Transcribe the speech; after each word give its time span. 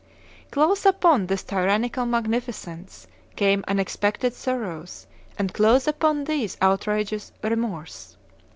"Close 0.49 0.83
upon 0.83 1.27
this 1.27 1.43
tyrannical 1.43 2.07
magnificence 2.07 3.05
came 3.35 3.63
unexpected 3.67 4.33
sorrows, 4.33 5.05
and 5.37 5.53
close 5.53 5.87
upon 5.87 6.23
these 6.23 6.57
outrages 6.59 7.31
remorse. 7.43 8.17